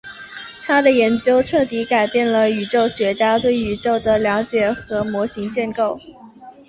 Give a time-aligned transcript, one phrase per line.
[0.63, 5.99] 她的研究彻底改变了宇宙学家对宇宙的了解和模型建构。